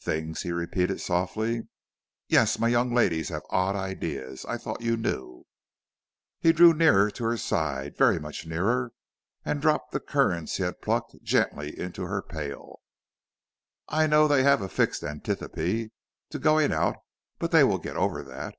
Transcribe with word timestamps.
"Things?" 0.00 0.42
he 0.42 0.52
repeated 0.52 1.00
softly. 1.00 1.62
"Yes, 2.28 2.56
my 2.60 2.68
young 2.68 2.94
ladies 2.94 3.30
have 3.30 3.42
odd 3.50 3.74
ideas; 3.74 4.44
I 4.44 4.58
thought 4.58 4.80
you 4.80 4.96
knew." 4.96 5.44
He 6.38 6.52
drew 6.52 6.72
nearer 6.72 7.10
to 7.10 7.24
her 7.24 7.36
side, 7.36 7.96
very 7.96 8.20
much 8.20 8.46
nearer, 8.46 8.92
and 9.44 9.60
dropped 9.60 9.90
the 9.90 9.98
currants 9.98 10.58
he 10.58 10.62
had 10.62 10.80
plucked 10.82 11.20
gently 11.24 11.76
into 11.76 12.04
her 12.04 12.22
pail. 12.22 12.78
"I 13.88 14.06
know 14.06 14.28
they 14.28 14.44
have 14.44 14.62
a 14.62 14.68
fixed 14.68 15.02
antipathy 15.02 15.90
to 16.30 16.38
going 16.38 16.72
out, 16.72 16.98
but 17.40 17.50
they 17.50 17.64
will 17.64 17.78
get 17.78 17.96
over 17.96 18.22
that." 18.22 18.54